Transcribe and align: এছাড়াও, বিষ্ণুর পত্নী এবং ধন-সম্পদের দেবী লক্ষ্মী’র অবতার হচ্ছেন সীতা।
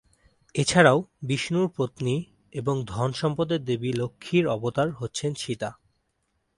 এছাড়াও, 0.55 0.99
বিষ্ণুর 1.23 1.67
পত্নী 1.77 2.15
এবং 2.53 2.75
ধন-সম্পদের 2.85 3.61
দেবী 3.65 3.91
লক্ষ্মী’র 3.93 4.45
অবতার 4.47 4.89
হচ্ছেন 4.91 5.31
সীতা। 5.33 5.69